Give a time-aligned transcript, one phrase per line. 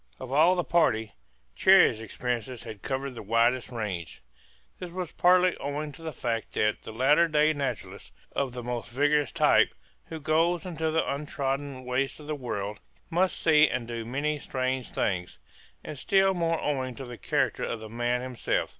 [0.19, 1.11] Of all the party
[1.55, 4.23] Cherrie's experiences had covered the widest range.
[4.79, 8.89] This was partly owing to the fact that the latter day naturalist of the most
[8.89, 9.75] vigorous type
[10.05, 12.79] who goes into the untrodden wastes of the world
[13.11, 15.37] must see and do many strange things;
[15.83, 18.69] and still more owing to the character of the man himself.